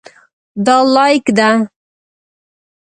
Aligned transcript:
دا 0.65 0.77
لاییک 0.95 1.25
ده. 1.37 1.49